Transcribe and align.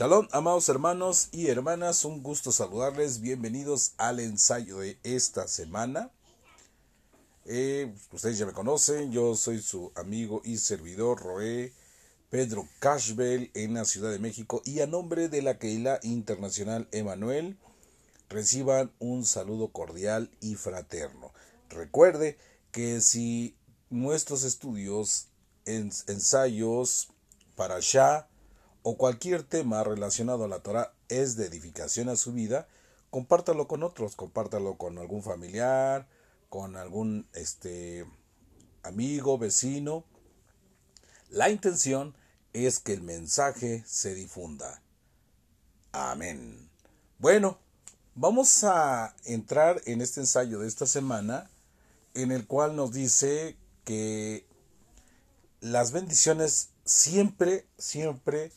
Shalom, 0.00 0.28
amados 0.32 0.66
hermanos 0.70 1.28
y 1.30 1.48
hermanas, 1.48 2.06
un 2.06 2.22
gusto 2.22 2.52
saludarles. 2.52 3.20
Bienvenidos 3.20 3.92
al 3.98 4.18
ensayo 4.18 4.78
de 4.78 4.98
esta 5.02 5.46
semana. 5.46 6.10
Eh, 7.44 7.94
ustedes 8.10 8.38
ya 8.38 8.46
me 8.46 8.54
conocen, 8.54 9.12
yo 9.12 9.36
soy 9.36 9.60
su 9.60 9.92
amigo 9.96 10.40
y 10.42 10.56
servidor 10.56 11.20
Roé 11.20 11.74
Pedro 12.30 12.66
Cashbel 12.78 13.50
en 13.52 13.74
la 13.74 13.84
Ciudad 13.84 14.10
de 14.10 14.18
México 14.18 14.62
y 14.64 14.80
a 14.80 14.86
nombre 14.86 15.28
de 15.28 15.42
la 15.42 15.58
Keila 15.58 16.00
Internacional 16.02 16.88
Emanuel, 16.92 17.58
reciban 18.30 18.90
un 19.00 19.26
saludo 19.26 19.68
cordial 19.68 20.30
y 20.40 20.54
fraterno. 20.54 21.30
Recuerde 21.68 22.38
que 22.72 23.02
si 23.02 23.54
nuestros 23.90 24.44
estudios, 24.44 25.26
ensayos 25.66 27.10
para 27.54 27.74
allá 27.74 28.29
o 28.82 28.96
cualquier 28.96 29.42
tema 29.42 29.84
relacionado 29.84 30.44
a 30.44 30.48
la 30.48 30.60
Torah 30.60 30.92
es 31.08 31.36
de 31.36 31.46
edificación 31.46 32.08
a 32.08 32.16
su 32.16 32.32
vida, 32.32 32.68
compártalo 33.10 33.68
con 33.68 33.82
otros, 33.82 34.16
compártalo 34.16 34.76
con 34.76 34.98
algún 34.98 35.22
familiar, 35.22 36.08
con 36.48 36.76
algún 36.76 37.26
este 37.32 38.06
amigo, 38.82 39.38
vecino. 39.38 40.04
La 41.28 41.50
intención 41.50 42.14
es 42.52 42.80
que 42.80 42.92
el 42.92 43.02
mensaje 43.02 43.84
se 43.86 44.14
difunda. 44.14 44.82
Amén. 45.92 46.70
Bueno, 47.18 47.58
vamos 48.14 48.64
a 48.64 49.14
entrar 49.24 49.80
en 49.86 50.00
este 50.00 50.20
ensayo 50.20 50.60
de 50.60 50.68
esta 50.68 50.86
semana 50.86 51.50
en 52.14 52.32
el 52.32 52.46
cual 52.46 52.76
nos 52.76 52.92
dice 52.92 53.56
que 53.84 54.46
las 55.60 55.92
bendiciones 55.92 56.70
siempre, 56.84 57.66
siempre 57.78 58.52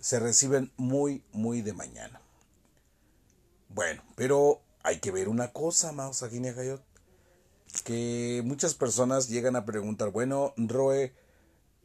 se 0.00 0.18
reciben 0.18 0.72
muy, 0.76 1.22
muy 1.32 1.62
de 1.62 1.72
mañana. 1.72 2.20
Bueno, 3.68 4.02
pero 4.16 4.60
hay 4.82 5.00
que 5.00 5.10
ver 5.10 5.28
una 5.28 5.52
cosa, 5.52 5.92
Maos 5.92 6.22
Gayot, 6.22 6.82
que 7.84 8.42
muchas 8.44 8.74
personas 8.74 9.28
llegan 9.28 9.56
a 9.56 9.64
preguntar, 9.64 10.10
bueno, 10.10 10.54
Roe, 10.56 11.12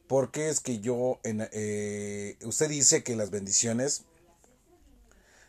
¿por 0.07 0.31
qué 0.31 0.49
es 0.49 0.59
que 0.59 0.79
yo, 0.79 1.19
en, 1.23 1.47
eh, 1.51 2.37
usted 2.43 2.69
dice 2.69 3.03
que 3.03 3.15
las 3.15 3.29
bendiciones 3.29 4.05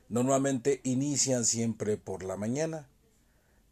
normalmente 0.09 0.81
inician 0.85 1.45
siempre 1.45 1.97
por 1.97 2.25
la 2.25 2.37
mañana? 2.37 2.89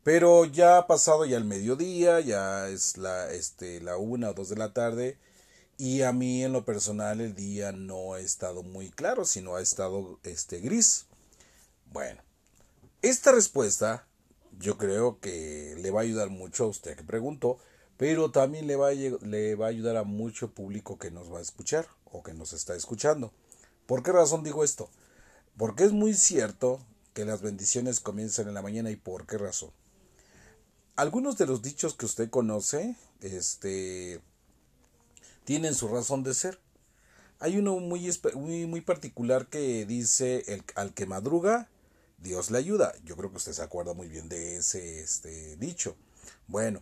Pero 0.05 0.45
ya 0.45 0.79
ha 0.79 0.87
pasado 0.87 1.25
ya 1.25 1.37
el 1.37 1.45
mediodía, 1.45 2.21
ya 2.21 2.69
es 2.69 2.97
la, 2.97 3.31
este, 3.33 3.81
la 3.81 3.97
una 3.97 4.31
o 4.31 4.35
dos 4.35 4.49
de 4.49 4.57
la 4.57 4.73
tarde, 4.73 5.17
y 5.83 6.03
a 6.03 6.13
mí 6.13 6.45
en 6.45 6.53
lo 6.53 6.65
personal 6.65 7.21
el 7.21 7.35
día 7.35 7.73
no 7.73 8.15
ha 8.15 8.21
estado 8.21 8.63
muy 8.63 8.89
claro, 8.91 9.25
sino 9.25 9.57
ha 9.57 9.61
estado 9.61 10.21
este 10.23 10.61
gris. 10.61 11.07
Bueno, 11.93 12.23
esta 13.03 13.33
respuesta 13.33 14.07
yo 14.61 14.79
creo 14.79 15.19
que 15.19 15.75
le 15.83 15.91
va 15.91 15.99
a 15.99 16.05
ayudar 16.05 16.31
mucho 16.31 16.63
a 16.63 16.69
usted 16.69 16.97
que 16.97 17.03
preguntó, 17.03 17.59
pero 17.97 18.31
también 18.31 18.69
le 18.69 18.77
va, 18.77 18.91
a, 18.91 18.93
le 18.93 19.57
va 19.57 19.67
a 19.67 19.71
ayudar 19.71 19.97
a 19.97 20.05
mucho 20.05 20.55
público 20.55 21.01
que 21.01 21.11
nos 21.11 21.33
va 21.33 21.41
a 21.41 21.43
escuchar 21.43 21.89
o 22.05 22.23
que 22.23 22.33
nos 22.33 22.53
está 22.53 22.77
escuchando. 22.77 23.33
¿Por 23.87 24.05
qué 24.05 24.13
razón 24.13 24.45
digo 24.45 24.63
esto? 24.63 24.89
Porque 25.57 25.83
es 25.83 25.91
muy 25.91 26.15
cierto 26.15 26.79
que 27.13 27.25
las 27.25 27.43
bendiciones 27.43 27.99
comienzan 27.99 28.47
en 28.47 28.55
la 28.55 28.63
mañana 28.63 28.93
y 28.93 28.97
por 28.97 29.27
qué 29.27 29.37
razón. 29.37 29.73
Algunos 30.95 31.39
de 31.39 31.47
los 31.47 31.61
dichos 31.61 31.95
que 31.95 32.07
usted 32.07 32.31
conoce, 32.31 32.95
este, 33.21 34.21
tienen 35.45 35.75
su 35.75 35.89
razón 35.89 36.23
de 36.23 36.35
ser. 36.35 36.59
Hay 37.39 37.57
uno 37.57 37.79
muy, 37.81 38.09
muy, 38.35 38.67
muy 38.67 38.81
particular 38.81 39.49
que 39.49 39.85
dice 39.85 40.45
el, 40.47 40.65
al 40.77 40.95
que 40.95 41.07
madruga, 41.07 41.69
Dios 42.19 42.51
le 42.51 42.59
ayuda. 42.59 42.95
Yo 43.05 43.17
creo 43.17 43.31
que 43.31 43.39
usted 43.39 43.53
se 43.53 43.63
acuerda 43.63 43.95
muy 43.95 44.09
bien 44.09 44.29
de 44.29 44.57
ese 44.57 45.01
este, 45.01 45.57
dicho. 45.57 45.97
Bueno, 46.47 46.81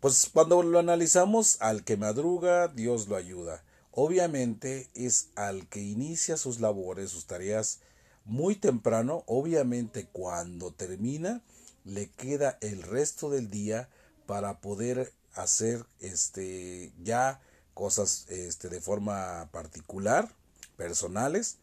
pues 0.00 0.28
cuando 0.32 0.62
lo 0.62 0.78
analizamos, 0.78 1.56
al 1.60 1.84
que 1.84 1.96
madruga, 1.96 2.68
Dios 2.68 3.08
lo 3.08 3.16
ayuda. 3.16 3.62
Obviamente 3.92 4.88
es 4.94 5.28
al 5.36 5.68
que 5.68 5.80
inicia 5.80 6.36
sus 6.36 6.60
labores, 6.60 7.10
sus 7.10 7.26
tareas 7.26 7.80
muy 8.24 8.56
temprano. 8.56 9.22
Obviamente 9.26 10.06
cuando 10.10 10.72
termina, 10.72 11.42
le 11.84 12.10
queda 12.10 12.58
el 12.60 12.82
resto 12.82 13.30
del 13.30 13.48
día 13.48 13.88
para 14.26 14.60
poder 14.60 15.12
hacer 15.34 15.84
este 16.00 16.92
ya 17.02 17.40
cosas 17.74 18.26
este 18.28 18.68
de 18.68 18.80
forma 18.80 19.48
particular, 19.52 20.30
personales 20.76 21.56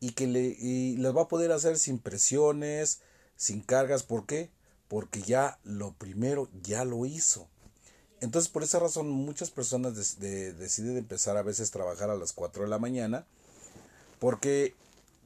y 0.00 0.12
que 0.12 0.26
le 0.26 0.56
y 0.58 0.96
las 0.98 1.16
va 1.16 1.22
a 1.22 1.28
poder 1.28 1.52
hacer 1.52 1.78
sin 1.78 1.98
presiones, 1.98 3.00
sin 3.36 3.62
cargas, 3.62 4.02
¿por 4.02 4.26
qué? 4.26 4.50
Porque 4.88 5.22
ya 5.22 5.58
lo 5.64 5.92
primero 5.92 6.48
ya 6.62 6.84
lo 6.84 7.06
hizo. 7.06 7.48
Entonces, 8.20 8.50
por 8.50 8.64
esa 8.64 8.80
razón, 8.80 9.10
muchas 9.10 9.50
personas 9.50 10.18
deciden 10.18 10.96
empezar 10.96 11.36
a 11.36 11.42
veces 11.42 11.70
trabajar 11.70 12.10
a 12.10 12.16
las 12.16 12.32
4 12.32 12.64
de 12.64 12.68
la 12.68 12.78
mañana, 12.78 13.26
porque 14.18 14.74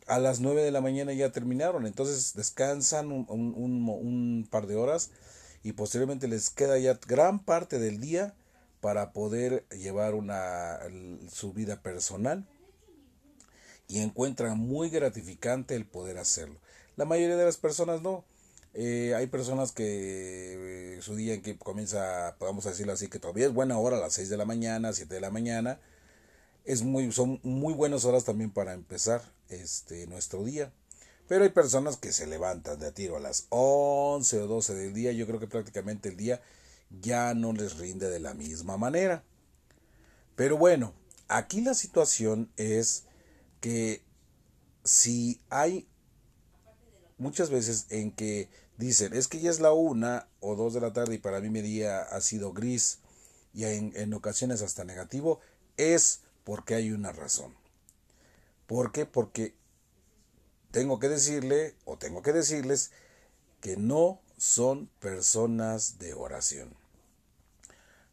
a 0.06 0.18
las 0.18 0.40
9 0.40 0.62
de 0.62 0.70
la 0.72 0.82
mañana 0.82 1.14
ya 1.14 1.32
terminaron. 1.32 1.86
Entonces, 1.86 2.34
descansan 2.34 3.10
un, 3.10 3.26
un 3.28 4.48
par 4.50 4.66
de 4.66 4.76
horas 4.76 5.10
y 5.62 5.72
posteriormente 5.72 6.28
les 6.28 6.50
queda 6.50 6.78
ya 6.78 6.98
gran 7.06 7.38
parte 7.44 7.78
del 7.78 8.00
día 8.00 8.34
para 8.80 9.12
poder 9.12 9.64
llevar 9.70 10.14
una 10.14 10.80
su 11.30 11.52
vida 11.52 11.82
personal 11.82 12.46
y 13.88 14.00
encuentran 14.00 14.58
muy 14.58 14.90
gratificante 14.90 15.76
el 15.76 15.86
poder 15.86 16.18
hacerlo. 16.18 16.58
La 16.96 17.04
mayoría 17.04 17.36
de 17.36 17.44
las 17.44 17.56
personas 17.58 18.02
no. 18.02 18.24
Eh, 18.74 19.12
hay 19.14 19.26
personas 19.26 19.70
que 19.70 20.96
eh, 20.96 21.02
su 21.02 21.14
día 21.14 21.34
en 21.34 21.42
que 21.42 21.58
comienza, 21.58 22.36
podemos 22.38 22.64
decirlo 22.64 22.94
así, 22.94 23.08
que 23.08 23.18
todavía 23.18 23.46
es 23.46 23.52
buena 23.52 23.78
hora 23.78 23.98
a 23.98 24.00
las 24.00 24.14
6 24.14 24.30
de 24.30 24.36
la 24.38 24.46
mañana, 24.46 24.92
7 24.92 25.14
de 25.14 25.20
la 25.20 25.30
mañana. 25.30 25.78
Es 26.64 26.82
muy, 26.82 27.12
son 27.12 27.38
muy 27.42 27.74
buenas 27.74 28.04
horas 28.04 28.24
también 28.24 28.50
para 28.50 28.72
empezar 28.72 29.22
este, 29.48 30.06
nuestro 30.06 30.42
día. 30.42 30.72
Pero 31.32 31.44
hay 31.44 31.50
personas 31.50 31.96
que 31.96 32.12
se 32.12 32.26
levantan 32.26 32.78
de 32.78 32.88
a 32.88 32.92
tiro 32.92 33.16
a 33.16 33.18
las 33.18 33.46
11 33.48 34.42
o 34.42 34.46
12 34.46 34.74
del 34.74 34.92
día. 34.92 35.12
Yo 35.12 35.26
creo 35.26 35.40
que 35.40 35.46
prácticamente 35.46 36.10
el 36.10 36.18
día 36.18 36.42
ya 37.00 37.32
no 37.32 37.54
les 37.54 37.78
rinde 37.78 38.10
de 38.10 38.20
la 38.20 38.34
misma 38.34 38.76
manera. 38.76 39.24
Pero 40.36 40.58
bueno, 40.58 40.92
aquí 41.28 41.62
la 41.62 41.72
situación 41.72 42.52
es 42.58 43.04
que 43.62 44.02
si 44.84 45.40
hay 45.48 45.88
muchas 47.16 47.48
veces 47.48 47.86
en 47.88 48.12
que 48.12 48.50
dicen 48.76 49.14
es 49.14 49.26
que 49.26 49.40
ya 49.40 49.48
es 49.48 49.60
la 49.60 49.72
una 49.72 50.28
o 50.40 50.54
dos 50.54 50.74
de 50.74 50.82
la 50.82 50.92
tarde 50.92 51.14
y 51.14 51.18
para 51.18 51.40
mí 51.40 51.48
mi 51.48 51.62
día 51.62 52.02
ha 52.02 52.20
sido 52.20 52.52
gris 52.52 52.98
y 53.54 53.64
en, 53.64 53.94
en 53.96 54.12
ocasiones 54.12 54.60
hasta 54.60 54.84
negativo, 54.84 55.40
es 55.78 56.20
porque 56.44 56.74
hay 56.74 56.92
una 56.92 57.10
razón. 57.10 57.54
¿Por 58.66 58.92
qué? 58.92 59.06
Porque 59.06 59.54
tengo 60.72 60.98
que 60.98 61.08
decirle 61.08 61.74
o 61.84 61.96
tengo 61.96 62.22
que 62.22 62.32
decirles 62.32 62.90
que 63.60 63.76
no 63.76 64.20
son 64.36 64.88
personas 64.98 65.98
de 65.98 66.14
oración. 66.14 66.74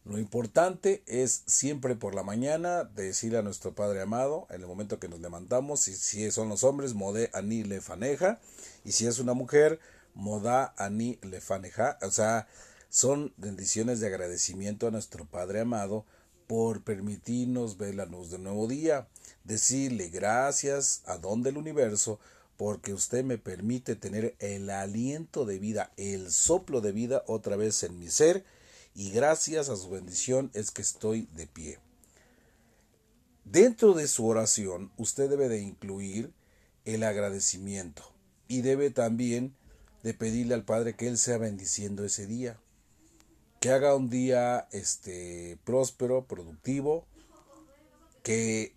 Lo 0.04 0.18
importante 0.18 1.02
es 1.06 1.42
siempre 1.46 1.96
por 1.96 2.14
la 2.14 2.22
mañana 2.22 2.84
decirle 2.84 3.38
a 3.38 3.42
nuestro 3.42 3.74
Padre 3.74 4.00
amado, 4.00 4.46
en 4.50 4.60
el 4.60 4.66
momento 4.66 5.00
que 5.00 5.08
nos 5.08 5.20
levantamos, 5.20 5.80
si, 5.80 5.94
si 5.94 6.30
son 6.30 6.48
los 6.48 6.64
hombres, 6.64 6.94
modé 6.94 7.30
ani 7.32 7.64
lefaneja, 7.64 8.40
y 8.84 8.92
si 8.92 9.06
es 9.06 9.18
una 9.18 9.34
mujer, 9.34 9.80
modá 10.14 10.74
ani 10.78 11.18
lefaneja, 11.22 11.98
o 12.02 12.10
sea, 12.10 12.46
son 12.88 13.34
bendiciones 13.36 14.00
de 14.00 14.06
agradecimiento 14.06 14.86
a 14.86 14.90
nuestro 14.90 15.26
Padre 15.26 15.60
amado 15.60 16.04
por 16.46 16.82
permitirnos 16.82 17.76
ver 17.76 17.94
la 17.94 18.06
luz 18.06 18.30
del 18.30 18.42
nuevo 18.42 18.66
día, 18.66 19.06
decirle 19.44 20.08
gracias 20.08 21.02
a 21.06 21.18
don 21.18 21.42
del 21.42 21.56
universo 21.56 22.18
porque 22.60 22.92
usted 22.92 23.24
me 23.24 23.38
permite 23.38 23.96
tener 23.96 24.36
el 24.38 24.68
aliento 24.68 25.46
de 25.46 25.58
vida, 25.58 25.94
el 25.96 26.30
soplo 26.30 26.82
de 26.82 26.92
vida 26.92 27.24
otra 27.26 27.56
vez 27.56 27.82
en 27.84 27.98
mi 27.98 28.10
ser, 28.10 28.44
y 28.94 29.12
gracias 29.12 29.70
a 29.70 29.78
su 29.78 29.88
bendición 29.88 30.50
es 30.52 30.70
que 30.70 30.82
estoy 30.82 31.26
de 31.34 31.46
pie. 31.46 31.78
Dentro 33.46 33.94
de 33.94 34.06
su 34.06 34.26
oración, 34.26 34.92
usted 34.98 35.30
debe 35.30 35.48
de 35.48 35.62
incluir 35.62 36.34
el 36.84 37.02
agradecimiento 37.02 38.02
y 38.46 38.60
debe 38.60 38.90
también 38.90 39.56
de 40.02 40.12
pedirle 40.12 40.52
al 40.52 40.66
Padre 40.66 40.94
que 40.96 41.08
Él 41.08 41.16
sea 41.16 41.38
bendiciendo 41.38 42.04
ese 42.04 42.26
día, 42.26 42.60
que 43.60 43.70
haga 43.70 43.96
un 43.96 44.10
día 44.10 44.68
este 44.70 45.58
próspero, 45.64 46.26
productivo, 46.26 47.06
que 48.22 48.74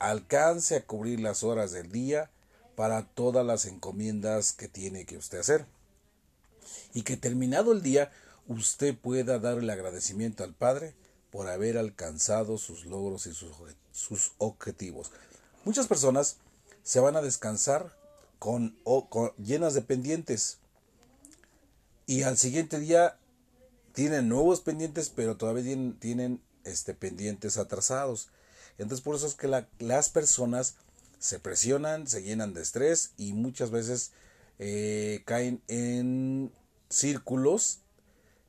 alcance 0.00 0.74
a 0.74 0.84
cubrir 0.84 1.20
las 1.20 1.44
horas 1.44 1.70
del 1.70 1.92
día, 1.92 2.28
para 2.80 3.02
todas 3.02 3.44
las 3.44 3.66
encomiendas 3.66 4.54
que 4.54 4.66
tiene 4.66 5.04
que 5.04 5.18
usted 5.18 5.40
hacer. 5.40 5.66
Y 6.94 7.02
que 7.02 7.18
terminado 7.18 7.72
el 7.72 7.82
día 7.82 8.10
usted 8.48 8.96
pueda 8.96 9.38
dar 9.38 9.58
el 9.58 9.68
agradecimiento 9.68 10.44
al 10.44 10.54
Padre 10.54 10.94
por 11.30 11.48
haber 11.48 11.76
alcanzado 11.76 12.56
sus 12.56 12.86
logros 12.86 13.26
y 13.26 13.34
sus, 13.34 14.32
objetivos. 14.38 15.12
Muchas 15.66 15.88
personas 15.88 16.38
se 16.82 17.00
van 17.00 17.16
a 17.16 17.20
descansar 17.20 17.94
con, 18.38 18.74
con 19.10 19.32
llenas 19.36 19.74
de 19.74 19.82
pendientes 19.82 20.56
y 22.06 22.22
al 22.22 22.38
siguiente 22.38 22.78
día 22.78 23.18
tienen 23.92 24.26
nuevos 24.26 24.62
pendientes, 24.62 25.10
pero 25.14 25.36
todavía 25.36 25.64
tienen, 25.64 25.98
tienen 25.98 26.42
este, 26.64 26.94
pendientes 26.94 27.58
atrasados. 27.58 28.30
Entonces 28.78 29.04
por 29.04 29.16
eso 29.16 29.26
es 29.26 29.34
que 29.34 29.66
las 29.80 30.08
personas 30.08 30.76
se 31.20 31.38
presionan, 31.38 32.08
se 32.08 32.22
llenan 32.22 32.54
de 32.54 32.62
estrés 32.62 33.12
y 33.16 33.34
muchas 33.34 33.70
veces 33.70 34.10
eh, 34.58 35.22
caen 35.26 35.62
en 35.68 36.50
círculos 36.88 37.80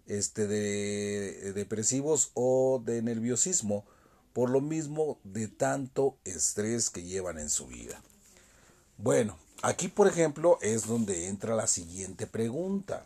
este, 0.07 0.47
de 0.47 1.53
depresivos 1.53 2.31
o 2.33 2.81
de 2.83 3.01
nerviosismo 3.03 3.85
por 4.33 4.49
lo 4.49 4.61
mismo 4.61 5.19
de 5.23 5.49
tanto 5.49 6.17
estrés 6.23 6.89
que 6.89 7.03
llevan 7.03 7.37
en 7.37 7.49
su 7.49 7.67
vida. 7.67 8.01
Bueno, 8.97 9.37
aquí 9.61 9.89
por 9.89 10.07
ejemplo 10.07 10.57
es 10.61 10.87
donde 10.87 11.27
entra 11.27 11.55
la 11.55 11.67
siguiente 11.67 12.25
pregunta. 12.25 13.05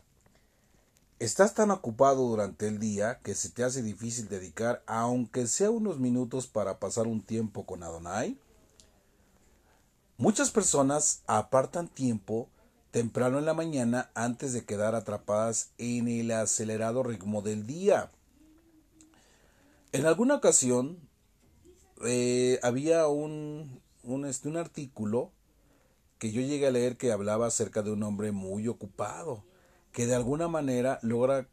¿Estás 1.17 1.55
tan 1.55 1.71
ocupado 1.71 2.27
durante 2.27 2.67
el 2.67 2.77
día 2.77 3.19
que 3.23 3.33
se 3.33 3.49
te 3.49 3.63
hace 3.63 3.81
difícil 3.81 4.27
dedicar 4.27 4.83
aunque 4.85 5.47
sea 5.47 5.71
unos 5.71 5.97
minutos 5.97 6.45
para 6.45 6.77
pasar 6.79 7.07
un 7.07 7.21
tiempo 7.21 7.65
con 7.65 7.81
Adonai? 7.81 8.37
Muchas 10.17 10.49
personas 10.49 11.23
apartan 11.27 11.89
tiempo 11.89 12.47
temprano 12.91 13.37
en 13.37 13.43
la 13.43 13.53
mañana 13.53 14.11
antes 14.15 14.53
de 14.53 14.63
quedar 14.63 14.95
atrapadas 14.95 15.71
en 15.77 16.07
el 16.07 16.31
acelerado 16.31 17.03
ritmo 17.03 17.41
del 17.41 17.67
día. 17.67 18.09
En 19.91 20.05
alguna 20.05 20.35
ocasión 20.35 20.97
eh, 22.05 22.59
había 22.63 23.07
un, 23.07 23.81
un, 24.03 24.25
este, 24.25 24.47
un 24.47 24.55
artículo 24.55 25.31
que 26.17 26.31
yo 26.31 26.39
llegué 26.39 26.67
a 26.67 26.71
leer 26.71 26.95
que 26.95 27.11
hablaba 27.11 27.47
acerca 27.47 27.81
de 27.81 27.91
un 27.91 28.01
hombre 28.03 28.31
muy 28.31 28.69
ocupado 28.69 29.43
que 29.91 30.05
de 30.05 30.15
alguna 30.15 30.47
manera 30.47 30.97
logra 31.01 31.49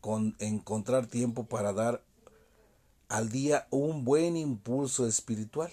con, 0.00 0.36
encontrar 0.38 1.06
tiempo 1.06 1.44
para 1.44 1.74
dar 1.74 2.02
al 3.08 3.28
día 3.28 3.66
un 3.70 4.04
buen 4.04 4.38
impulso 4.38 5.06
espiritual. 5.06 5.70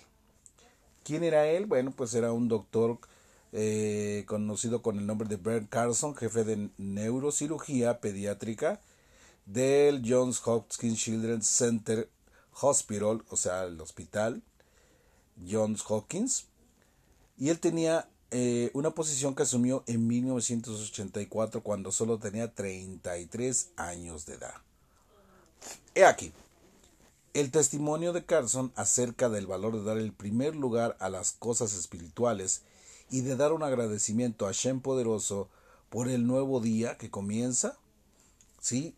¿Quién 1.03 1.23
era 1.23 1.47
él? 1.47 1.65
Bueno, 1.65 1.91
pues 1.91 2.13
era 2.13 2.31
un 2.31 2.47
doctor 2.47 2.99
eh, 3.51 4.23
conocido 4.27 4.81
con 4.81 4.97
el 4.97 5.05
nombre 5.05 5.27
de 5.27 5.35
Brent 5.35 5.69
Carson, 5.69 6.15
jefe 6.15 6.43
de 6.43 6.69
neurocirugía 6.77 7.99
pediátrica 7.99 8.81
del 9.45 10.01
Johns 10.05 10.41
Hopkins 10.45 10.99
Children's 10.99 11.47
Center 11.47 12.09
Hospital, 12.61 13.23
o 13.29 13.35
sea, 13.35 13.65
el 13.65 13.79
hospital 13.81 14.41
Johns 15.49 15.83
Hopkins. 15.87 16.45
Y 17.37 17.49
él 17.49 17.59
tenía 17.59 18.07
eh, 18.31 18.71
una 18.73 18.91
posición 18.91 19.35
que 19.35 19.43
asumió 19.43 19.83
en 19.87 20.07
1984 20.07 21.61
cuando 21.61 21.91
solo 21.91 22.17
tenía 22.17 22.53
33 22.53 23.69
años 23.75 24.25
de 24.25 24.35
edad. 24.35 24.55
He 25.95 26.05
aquí, 26.05 26.31
el 27.33 27.49
testimonio 27.49 28.13
de 28.13 28.25
Carson 28.25 28.71
acerca 28.75 29.27
del 29.27 29.47
valor 29.47 29.75
de 29.75 29.83
dar 29.83 29.97
el 29.97 30.13
primer 30.13 30.55
lugar 30.55 30.95
a 30.99 31.09
las 31.09 31.31
cosas 31.31 31.73
espirituales 31.73 32.61
y 33.09 33.21
de 33.21 33.35
dar 33.35 33.53
un 33.53 33.63
agradecimiento 33.63 34.47
a 34.47 34.51
Shem 34.51 34.81
poderoso 34.81 35.49
por 35.89 36.09
el 36.09 36.27
nuevo 36.27 36.59
día 36.59 36.97
que 36.97 37.09
comienza, 37.09 37.77
sí, 38.59 38.95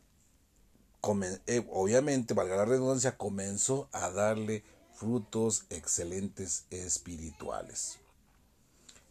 eh, 1.47 1.65
obviamente, 1.71 2.33
valga 2.33 2.57
la 2.57 2.65
redundancia, 2.65 3.17
comenzó 3.17 3.87
a 3.91 4.09
darle 4.09 4.63
frutos 4.93 5.65
excelentes 5.69 6.65
espirituales. 6.71 7.99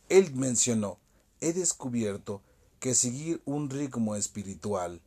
Él 0.08 0.34
mencionó, 0.34 0.98
he 1.40 1.52
descubierto 1.52 2.42
que 2.80 2.94
seguir 2.94 3.42
un 3.44 3.70
ritmo 3.70 4.16
espiritual 4.16 5.00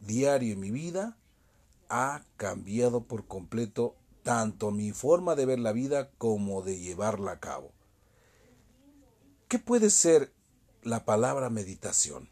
diario 0.00 0.54
en 0.54 0.60
mi 0.60 0.70
vida 0.70 1.16
ha 1.92 2.24
cambiado 2.38 3.04
por 3.04 3.26
completo 3.26 3.94
tanto 4.22 4.70
mi 4.70 4.92
forma 4.92 5.34
de 5.34 5.44
ver 5.44 5.58
la 5.58 5.72
vida 5.72 6.10
como 6.16 6.62
de 6.62 6.78
llevarla 6.78 7.32
a 7.32 7.40
cabo. 7.40 7.70
¿Qué 9.48 9.58
puede 9.58 9.90
ser 9.90 10.32
la 10.82 11.04
palabra 11.04 11.50
meditación? 11.50 12.30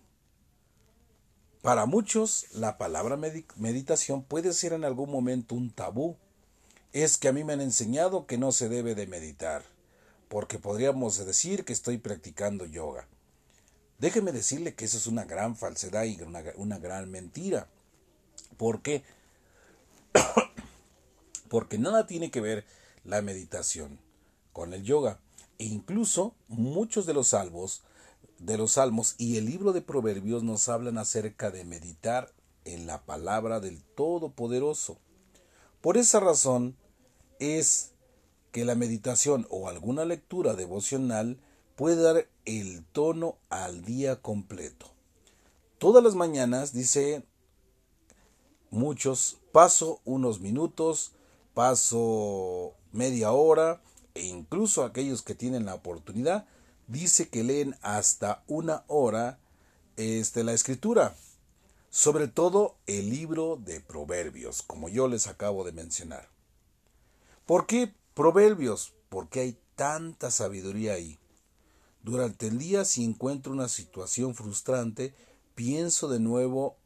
Para 1.61 1.85
muchos, 1.85 2.47
la 2.55 2.79
palabra 2.79 3.19
meditación 3.19 4.23
puede 4.23 4.55
ser 4.55 4.73
en 4.73 4.85
algún 4.85 5.11
momento 5.11 5.55
un 5.55 5.71
tabú. 5.71 6.17
Es 6.95 7.19
que 7.19 7.29
a 7.29 7.33
mí 7.33 7.45
me 7.45 7.53
han 7.53 7.61
enseñado 7.61 8.27
que 8.27 8.39
no 8.39 8.53
se 8.53 8.71
debe 8.71 8.95
de 8.95 9.06
meditar 9.06 9.63
porque 10.31 10.61
podríamos 10.61 11.19
decir 11.27 11.65
que 11.65 11.73
estoy 11.73 11.99
practicando 11.99 12.65
yoga. 12.65 13.09
Déjeme 13.99 14.31
decirle 14.31 14.75
que 14.75 14.85
eso 14.85 14.97
es 14.97 15.09
una 15.09 15.25
gran 15.25 15.56
falsedad 15.56 16.05
y 16.05 16.23
una, 16.23 16.79
gran 16.79 17.11
mentira. 17.11 17.69
Porque 18.56 19.03
nada 21.79 22.07
tiene 22.07 22.31
que 22.31 22.41
ver 22.41 22.65
la 23.05 23.23
meditación 23.23 23.99
con 24.53 24.73
el 24.75 24.83
yoga. 24.83 25.21
E 25.59 25.65
incluso 25.65 26.35
muchos 26.49 27.07
de 27.07 27.15
los 27.15 27.29
salmos, 27.29 27.83
de 28.39 28.57
los 28.57 28.73
salmos 28.73 29.15
y 29.19 29.37
el 29.37 29.47
libro 29.47 29.73
de 29.73 29.83
Proverbios 29.83 30.43
nos 30.43 30.69
hablan 30.69 30.99
acerca 30.99 31.51
de 31.51 31.65
meditar 31.65 32.33
en 32.65 32.87
la 32.87 33.03
palabra 33.03 33.61
del 33.61 33.83
Todopoderoso. 33.83 34.99
Por 35.81 35.97
esa 35.97 36.21
razón 36.21 36.77
es 37.39 37.93
que 38.53 38.65
la 38.65 38.75
meditación 38.75 39.47
o 39.51 39.69
alguna 39.69 40.05
lectura 40.05 40.55
devocional 40.55 41.39
puede 41.77 42.03
dar 42.03 42.29
el 42.45 42.85
tono 42.93 43.37
al 43.49 43.85
día 43.85 44.21
completo. 44.21 44.87
Todas 45.79 46.05
las 46.05 46.15
mañanas, 46.15 46.73
dice 46.73 47.23
muchos, 48.70 49.38
paso 49.52 50.00
unos 50.05 50.40
minutos, 50.40 51.12
paso 51.55 52.75
media 52.93 53.32
hora, 53.32 53.82
e 54.14 54.26
incluso 54.26 54.84
aquellos 54.84 55.22
que 55.22 55.34
tienen 55.34 55.64
la 55.64 55.75
oportunidad, 55.75 56.46
dice 56.87 57.28
que 57.28 57.44
leen 57.44 57.76
hasta 57.82 58.43
una 58.46 58.84
hora 58.88 59.38
este, 59.96 60.44
la 60.44 60.52
escritura, 60.52 61.14
sobre 61.90 62.28
todo 62.28 62.76
el 62.87 63.11
libro 63.11 63.56
de 63.56 63.81
Proverbios, 63.81 64.62
como 64.62 64.88
yo 64.88 65.08
les 65.08 65.26
acabo 65.26 65.64
de 65.64 65.72
mencionar. 65.72 66.28
¿Por 67.46 67.67
qué? 67.67 67.94
Proverbios, 68.14 68.93
¿por 69.08 69.28
qué 69.28 69.40
hay 69.40 69.58
tanta 69.76 70.31
sabiduría 70.31 70.94
ahí? 70.94 71.19
Durante 72.03 72.46
el 72.48 72.58
día 72.58 72.84
si 72.84 73.05
encuentro 73.05 73.53
una 73.53 73.69
situación 73.69 74.34
frustrante, 74.34 75.15
pienso 75.55 76.08
de 76.08 76.19
nuevo 76.19 76.77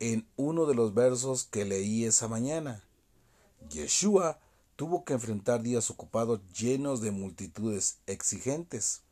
en 0.00 0.28
uno 0.36 0.66
de 0.66 0.74
los 0.74 0.94
versos 0.94 1.44
que 1.44 1.64
leí 1.64 2.04
esa 2.04 2.28
mañana. 2.28 2.82
Yeshua 3.70 4.38
tuvo 4.76 5.04
que 5.04 5.14
enfrentar 5.14 5.62
días 5.62 5.90
ocupados 5.90 6.40
llenos 6.52 7.00
de 7.00 7.10
multitudes 7.10 7.98
exigentes. 8.06 9.02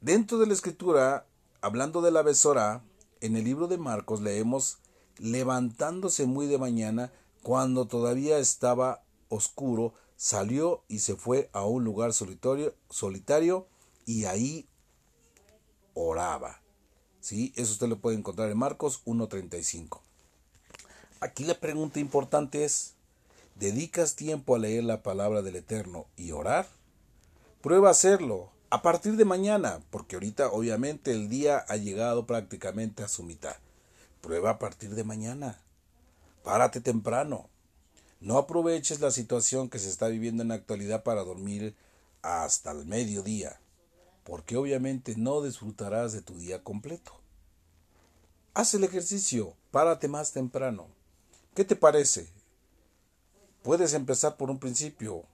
Dentro 0.00 0.38
de 0.38 0.46
la 0.46 0.52
escritura, 0.52 1.26
hablando 1.60 2.02
de 2.02 2.12
la 2.12 2.22
besora, 2.22 2.84
en 3.20 3.36
el 3.36 3.44
libro 3.44 3.66
de 3.66 3.78
Marcos 3.78 4.20
leemos 4.20 4.78
levantándose 5.18 6.26
muy 6.26 6.46
de 6.46 6.58
mañana 6.58 7.12
cuando 7.42 7.86
todavía 7.86 8.38
estaba 8.38 9.02
oscuro, 9.28 9.94
salió 10.16 10.84
y 10.88 11.00
se 11.00 11.16
fue 11.16 11.50
a 11.52 11.64
un 11.64 11.84
lugar 11.84 12.12
solitario, 12.12 12.74
solitario 12.90 13.66
y 14.04 14.24
ahí 14.24 14.68
oraba. 15.94 16.60
¿Sí? 17.26 17.52
Eso 17.56 17.72
usted 17.72 17.88
lo 17.88 17.98
puede 17.98 18.16
encontrar 18.16 18.52
en 18.52 18.56
Marcos 18.56 19.02
1.35. 19.04 19.98
Aquí 21.18 21.42
la 21.42 21.58
pregunta 21.58 21.98
importante 21.98 22.64
es, 22.64 22.92
¿dedicas 23.56 24.14
tiempo 24.14 24.54
a 24.54 24.60
leer 24.60 24.84
la 24.84 25.02
palabra 25.02 25.42
del 25.42 25.56
Eterno 25.56 26.06
y 26.16 26.30
orar? 26.30 26.68
Prueba 27.62 27.88
a 27.88 27.90
hacerlo 27.90 28.50
a 28.70 28.80
partir 28.80 29.16
de 29.16 29.24
mañana, 29.24 29.80
porque 29.90 30.14
ahorita 30.14 30.52
obviamente 30.52 31.10
el 31.10 31.28
día 31.28 31.64
ha 31.66 31.74
llegado 31.74 32.26
prácticamente 32.26 33.02
a 33.02 33.08
su 33.08 33.24
mitad. 33.24 33.56
Prueba 34.20 34.50
a 34.50 34.58
partir 34.60 34.94
de 34.94 35.02
mañana. 35.02 35.58
Párate 36.44 36.80
temprano. 36.80 37.48
No 38.20 38.38
aproveches 38.38 39.00
la 39.00 39.10
situación 39.10 39.68
que 39.68 39.80
se 39.80 39.88
está 39.88 40.06
viviendo 40.06 40.44
en 40.44 40.50
la 40.50 40.54
actualidad 40.54 41.02
para 41.02 41.24
dormir 41.24 41.74
hasta 42.22 42.70
el 42.70 42.86
mediodía, 42.86 43.58
porque 44.26 44.56
obviamente 44.56 45.14
no 45.16 45.40
disfrutarás 45.40 46.12
de 46.12 46.20
tu 46.20 46.36
día 46.36 46.64
completo. 46.64 47.12
Haz 48.54 48.74
el 48.74 48.82
ejercicio, 48.82 49.54
párate 49.70 50.08
más 50.08 50.32
temprano. 50.32 50.88
¿Qué 51.54 51.64
te 51.64 51.76
parece? 51.76 52.28
Puedes 53.62 53.94
empezar 53.94 54.36
por 54.36 54.50
un 54.50 54.58
principio. 54.58 55.24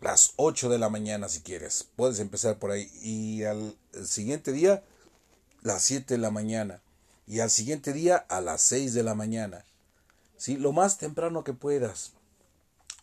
Las 0.00 0.32
8 0.36 0.68
de 0.68 0.78
la 0.78 0.88
mañana 0.88 1.28
si 1.28 1.40
quieres. 1.40 1.88
Puedes 1.96 2.20
empezar 2.20 2.60
por 2.60 2.70
ahí. 2.70 2.88
Y 3.02 3.42
al 3.42 3.76
siguiente 4.04 4.52
día, 4.52 4.84
las 5.62 5.82
7 5.82 6.14
de 6.14 6.18
la 6.18 6.30
mañana. 6.30 6.82
Y 7.26 7.40
al 7.40 7.50
siguiente 7.50 7.92
día, 7.92 8.16
a 8.28 8.40
las 8.40 8.62
6 8.62 8.94
de 8.94 9.02
la 9.02 9.16
mañana. 9.16 9.64
¿sí? 10.36 10.56
Lo 10.56 10.72
más 10.72 10.98
temprano 10.98 11.42
que 11.42 11.52
puedas. 11.52 12.12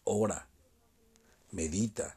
Ora, 0.05 0.48
medita, 1.51 2.15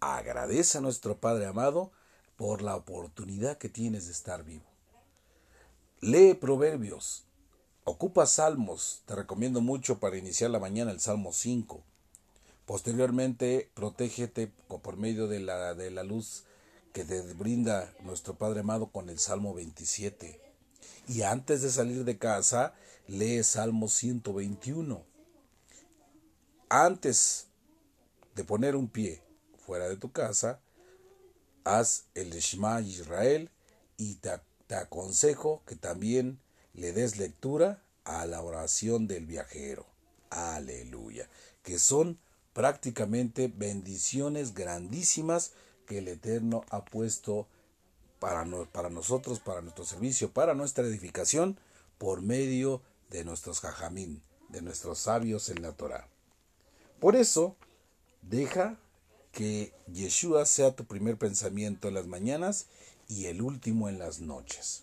agradece 0.00 0.78
a 0.78 0.80
nuestro 0.80 1.18
Padre 1.18 1.46
amado 1.46 1.90
por 2.36 2.62
la 2.62 2.76
oportunidad 2.76 3.58
que 3.58 3.68
tienes 3.68 4.06
de 4.06 4.12
estar 4.12 4.44
vivo. 4.44 4.64
Lee 6.00 6.34
proverbios, 6.34 7.24
ocupa 7.84 8.26
salmos, 8.26 9.02
te 9.06 9.16
recomiendo 9.16 9.60
mucho 9.60 9.98
para 9.98 10.16
iniciar 10.16 10.50
la 10.50 10.60
mañana 10.60 10.92
el 10.92 11.00
Salmo 11.00 11.32
5. 11.32 11.82
Posteriormente, 12.64 13.70
protégete 13.74 14.46
por 14.68 14.96
medio 14.96 15.26
de 15.26 15.40
la, 15.40 15.74
de 15.74 15.90
la 15.90 16.04
luz 16.04 16.44
que 16.92 17.04
te 17.04 17.20
brinda 17.34 17.92
nuestro 18.00 18.34
Padre 18.34 18.60
amado 18.60 18.92
con 18.92 19.08
el 19.08 19.18
Salmo 19.18 19.54
27. 19.54 20.40
Y 21.08 21.22
antes 21.22 21.62
de 21.62 21.70
salir 21.70 22.04
de 22.04 22.18
casa, 22.18 22.74
lee 23.08 23.42
Salmo 23.42 23.88
121. 23.88 25.02
Antes 26.68 27.46
de 28.36 28.44
poner 28.44 28.76
un 28.76 28.88
pie 28.88 29.22
fuera 29.68 29.86
de 29.90 29.98
tu 29.98 30.12
casa, 30.12 30.60
haz 31.64 32.04
el 32.14 32.30
Shema 32.30 32.80
Israel 32.80 33.50
y 33.98 34.14
te, 34.14 34.30
te 34.66 34.76
aconsejo 34.76 35.62
que 35.66 35.76
también 35.76 36.40
le 36.72 36.92
des 36.92 37.18
lectura 37.18 37.82
a 38.04 38.24
la 38.24 38.40
oración 38.40 39.06
del 39.06 39.26
viajero. 39.26 39.84
Aleluya. 40.30 41.28
Que 41.62 41.78
son 41.78 42.18
prácticamente 42.54 43.52
bendiciones 43.54 44.54
grandísimas 44.54 45.52
que 45.84 45.98
el 45.98 46.08
Eterno 46.08 46.64
ha 46.70 46.86
puesto 46.86 47.46
para, 48.20 48.46
para 48.72 48.88
nosotros, 48.88 49.38
para 49.38 49.60
nuestro 49.60 49.84
servicio, 49.84 50.32
para 50.32 50.54
nuestra 50.54 50.86
edificación, 50.86 51.60
por 51.98 52.22
medio 52.22 52.80
de 53.10 53.22
nuestros 53.22 53.60
jajamín, 53.60 54.22
de 54.48 54.62
nuestros 54.62 54.98
sabios 54.98 55.50
en 55.50 55.60
la 55.60 55.72
Torah. 55.72 56.08
Por 57.00 57.16
eso, 57.16 57.54
deja 58.22 58.78
que 59.38 59.72
Yeshua 59.92 60.44
sea 60.46 60.74
tu 60.74 60.84
primer 60.84 61.16
pensamiento 61.16 61.86
en 61.86 61.94
las 61.94 62.08
mañanas 62.08 62.66
y 63.06 63.26
el 63.26 63.40
último 63.40 63.88
en 63.88 64.00
las 64.00 64.18
noches. 64.18 64.82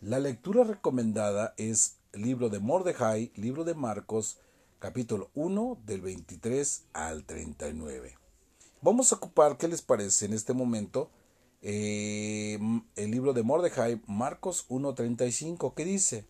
La 0.00 0.20
lectura 0.20 0.62
recomendada 0.62 1.54
es 1.56 1.96
libro 2.12 2.50
de 2.50 2.60
Mordejai, 2.60 3.32
libro 3.34 3.64
de 3.64 3.74
Marcos, 3.74 4.38
capítulo 4.78 5.28
1 5.34 5.78
del 5.86 6.02
23 6.02 6.84
al 6.92 7.24
39. 7.24 8.16
Vamos 8.80 9.12
a 9.12 9.16
ocupar, 9.16 9.58
¿qué 9.58 9.66
les 9.66 9.82
parece 9.82 10.26
en 10.26 10.34
este 10.34 10.52
momento? 10.52 11.10
Eh, 11.60 12.60
el 12.94 13.10
libro 13.10 13.32
de 13.32 13.42
Mordejai, 13.42 14.00
Marcos 14.06 14.66
1.35, 14.68 15.74
que 15.74 15.84
dice, 15.84 16.26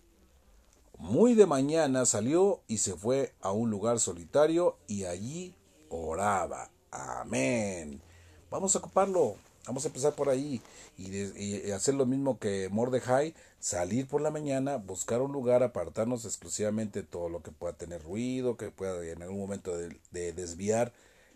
Muy 0.97 1.35
de 1.35 1.45
mañana 1.45 2.07
salió 2.07 2.63
y 2.69 2.79
se 2.79 2.95
fue 2.95 3.35
a 3.43 3.53
un 3.53 3.69
lugar 3.69 4.01
solitario 4.01 4.79
y 4.87 5.05
allí 5.05 5.55
oraba. 5.91 6.71
Amén. 6.95 8.01
Vamos 8.51 8.75
a 8.75 8.79
ocuparlo. 8.79 9.37
Vamos 9.67 9.85
a 9.85 9.89
empezar 9.89 10.15
por 10.15 10.29
ahí 10.29 10.61
y, 10.99 11.71
hacer 11.73 11.95
lo 11.95 12.05
mismo 12.05 12.39
que 12.39 12.69
Mordejai, 12.71 13.35
salir 13.59 14.07
por 14.07 14.21
la 14.21 14.31
mañana, 14.31 14.77
buscar 14.77 15.23
un 15.23 15.33
lugar, 15.33 15.63
apartarnos 15.63 16.27
exclusivamente 16.27 17.01
de 17.01 17.09
todo 17.09 17.31
lo 17.31 17.43
que 17.43 17.51
pueda 17.51 17.73
tener 17.73 18.03
ruido, 18.03 18.59
que 18.59 18.71
pueda 18.71 19.03
en 19.07 19.23
algún 19.23 19.39
momento 19.39 19.75
de 19.77 20.33
desviar 20.35 20.93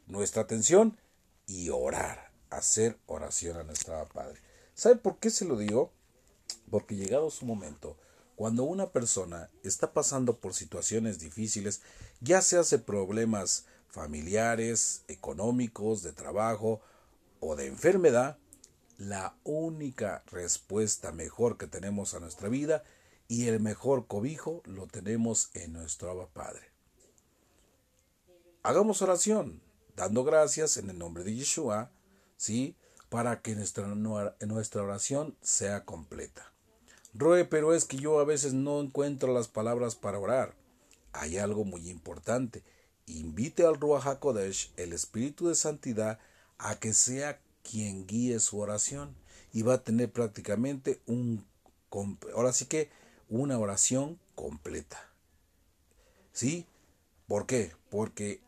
nuestra 0.06 0.42
atención 0.42 0.98
y 1.46 1.70
orar, 1.70 2.30
hacer 2.50 2.98
oración 3.06 3.56
a 3.56 3.64
nuestra 3.64 4.04
Padre. 4.04 4.38
¿Sabe 4.74 4.96
por 4.96 5.16
qué 5.16 5.30
se 5.30 5.46
lo 5.46 5.56
digo? 5.56 5.90
Porque 6.70 6.96
llegado 6.96 7.30
su 7.30 7.46
momento, 7.46 7.96
cuando 8.36 8.64
una 8.64 8.90
persona 8.90 9.50
está 9.64 9.92
pasando 9.94 10.36
por 10.36 10.52
situaciones 10.52 11.18
difíciles, 11.18 11.80
ya 12.20 12.42
se 12.42 12.58
hace 12.58 12.78
problemas 12.78 13.64
familiares, 13.88 15.04
económicos, 15.08 16.02
de 16.02 16.12
trabajo 16.12 16.80
o 17.40 17.56
de 17.56 17.66
enfermedad, 17.66 18.38
la 18.98 19.36
única 19.44 20.22
respuesta 20.26 21.12
mejor 21.12 21.56
que 21.56 21.66
tenemos 21.66 22.14
a 22.14 22.20
nuestra 22.20 22.48
vida 22.48 22.82
y 23.28 23.46
el 23.46 23.60
mejor 23.60 24.06
cobijo 24.06 24.62
lo 24.64 24.86
tenemos 24.86 25.50
en 25.54 25.72
nuestro 25.72 26.28
Padre. 26.32 26.70
Hagamos 28.62 29.02
oración, 29.02 29.62
dando 29.94 30.24
gracias 30.24 30.76
en 30.78 30.90
el 30.90 30.98
nombre 30.98 31.24
de 31.24 31.34
Yeshua, 31.34 31.90
¿sí? 32.36 32.76
Para 33.08 33.40
que 33.40 33.54
nuestra, 33.54 33.86
nuestra 33.86 34.82
oración 34.82 35.36
sea 35.40 35.84
completa. 35.84 36.52
Roe, 37.14 37.44
pero 37.44 37.74
es 37.74 37.84
que 37.84 37.96
yo 37.96 38.18
a 38.18 38.24
veces 38.24 38.52
no 38.52 38.80
encuentro 38.80 39.32
las 39.32 39.48
palabras 39.48 39.94
para 39.94 40.18
orar. 40.18 40.54
Hay 41.12 41.38
algo 41.38 41.64
muy 41.64 41.88
importante. 41.88 42.62
Invite 43.08 43.64
al 43.64 43.80
Ruach 43.80 44.06
HaKodesh, 44.06 44.72
el 44.76 44.92
Espíritu 44.92 45.48
de 45.48 45.54
Santidad, 45.54 46.18
a 46.58 46.78
que 46.78 46.92
sea 46.92 47.40
quien 47.62 48.06
guíe 48.06 48.38
su 48.40 48.58
oración 48.58 49.14
y 49.52 49.62
va 49.62 49.74
a 49.74 49.84
tener 49.84 50.10
prácticamente 50.12 51.00
un 51.06 51.46
ahora 52.34 52.52
sí 52.52 52.66
que 52.66 52.90
una 53.28 53.58
oración 53.58 54.18
completa. 54.34 54.98
¿Sí? 56.32 56.66
¿Por 57.26 57.46
qué? 57.46 57.72
Porque 57.90 58.40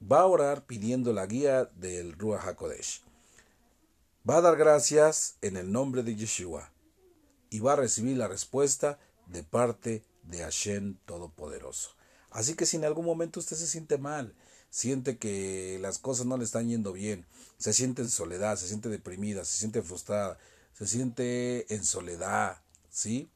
va 0.00 0.20
a 0.20 0.26
orar 0.26 0.64
pidiendo 0.66 1.12
la 1.12 1.26
guía 1.26 1.64
del 1.64 2.12
Ruach 2.12 2.46
HaKodesh. 2.46 3.02
Va 4.28 4.38
a 4.38 4.40
dar 4.40 4.56
gracias 4.56 5.36
en 5.42 5.56
el 5.56 5.70
nombre 5.70 6.02
de 6.02 6.16
Yeshua 6.16 6.70
y 7.50 7.60
va 7.60 7.74
a 7.74 7.76
recibir 7.76 8.16
la 8.16 8.28
respuesta 8.28 8.98
de 9.26 9.42
parte 9.42 10.04
de 10.22 10.38
Hashem 10.38 10.96
Todopoderoso. 11.04 11.90
Así 12.34 12.54
que 12.54 12.66
si 12.66 12.76
en 12.76 12.84
algún 12.84 13.06
momento 13.06 13.38
usted 13.38 13.56
se 13.56 13.68
siente 13.68 13.96
mal, 13.96 14.34
siente 14.68 15.18
que 15.18 15.78
las 15.80 15.98
cosas 15.98 16.26
no 16.26 16.36
le 16.36 16.42
están 16.42 16.68
yendo 16.68 16.92
bien, 16.92 17.26
se 17.58 17.72
siente 17.72 18.02
en 18.02 18.10
soledad, 18.10 18.56
se 18.56 18.66
siente 18.66 18.88
deprimida, 18.88 19.44
se 19.44 19.56
siente 19.56 19.82
frustrada, 19.82 20.36
se 20.72 20.88
siente 20.88 21.72
en 21.72 21.84
soledad, 21.84 22.60
¿sí? 22.90 23.30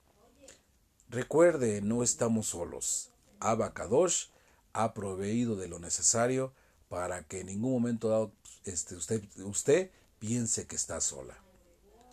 Recuerde, 1.08 1.80
no 1.80 2.02
estamos 2.02 2.48
solos. 2.48 3.10
Abba 3.38 3.72
Kadosh 3.72 4.26
ha 4.72 4.94
proveído 4.94 5.54
de 5.54 5.68
lo 5.68 5.78
necesario 5.78 6.52
para 6.88 7.22
que 7.22 7.40
en 7.40 7.46
ningún 7.46 7.70
momento 7.70 8.08
dado 8.08 8.32
este, 8.64 8.96
usted, 8.96 9.22
usted 9.44 9.92
piense 10.18 10.66
que 10.66 10.74
está 10.74 11.00
sola. 11.00 11.38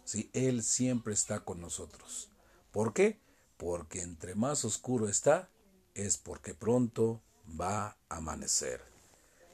¿Sí? 0.04 0.30
Él 0.34 0.62
siempre 0.62 1.16
está 1.16 1.40
con 1.40 1.60
nosotros. 1.60 2.30
¿Por 2.72 2.94
qué? 2.94 3.20
Porque 3.58 4.04
entre 4.04 4.36
más 4.36 4.66
oscuro 4.66 5.10
está, 5.10 5.50
es 5.96 6.18
porque 6.18 6.54
pronto 6.54 7.22
va 7.60 7.88
a 7.88 8.18
amanecer. 8.18 8.82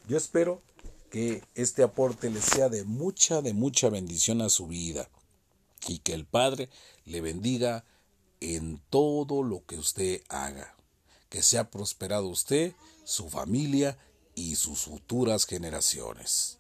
Yo 0.08 0.18
espero 0.18 0.62
que 1.10 1.44
este 1.56 1.84
aporte 1.84 2.30
le 2.30 2.42
sea 2.42 2.70
de 2.70 2.84
mucha, 2.84 3.42
de 3.42 3.54
mucha 3.54 3.90
bendición 3.90 4.42
a 4.42 4.50
su 4.50 4.68
vida 4.68 5.10
y 5.88 6.00
que 6.00 6.14
el 6.14 6.26
Padre 6.26 6.70
le 7.06 7.22
bendiga 7.22 7.86
en 8.40 8.82
todo 8.90 9.44
lo 9.44 9.66
que 9.66 9.78
usted 9.78 10.24
haga. 10.30 10.76
Que 11.30 11.44
sea 11.44 11.70
prosperado 11.70 12.28
usted, 12.28 12.74
su 13.06 13.30
familia 13.30 13.98
y 14.36 14.56
sus 14.56 14.84
futuras 14.84 15.46
generaciones. 15.46 16.58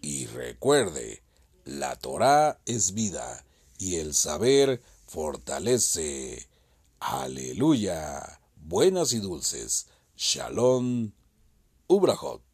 Y 0.00 0.26
recuerde, 0.26 1.22
la 1.64 1.96
Torah 1.96 2.60
es 2.64 2.94
vida 2.94 3.44
y 3.78 3.96
el 3.96 4.14
saber 4.14 4.82
fortalece. 5.06 6.48
Aleluya. 7.00 8.37
Buenas 8.68 9.14
y 9.14 9.20
dulces. 9.20 9.86
Shalom. 10.14 11.12
Ubrahot. 11.86 12.47